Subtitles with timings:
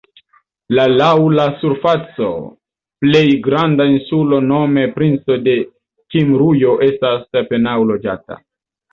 [0.75, 2.29] La laŭ la surfaco
[3.05, 5.53] plej granda insulo nome Princo de
[6.15, 8.39] Kimrujo estas apenaŭ loĝata.